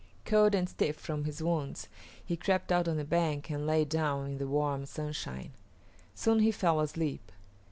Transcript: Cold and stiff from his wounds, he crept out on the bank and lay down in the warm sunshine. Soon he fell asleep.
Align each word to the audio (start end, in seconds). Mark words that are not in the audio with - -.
Cold 0.25 0.55
and 0.55 0.67
stiff 0.67 0.95
from 0.97 1.25
his 1.25 1.43
wounds, 1.43 1.87
he 2.25 2.35
crept 2.35 2.71
out 2.71 2.87
on 2.87 2.97
the 2.97 3.03
bank 3.05 3.51
and 3.51 3.67
lay 3.67 3.85
down 3.85 4.25
in 4.25 4.37
the 4.39 4.47
warm 4.47 4.87
sunshine. 4.87 5.51
Soon 6.15 6.39
he 6.39 6.51
fell 6.51 6.79
asleep. 6.79 7.31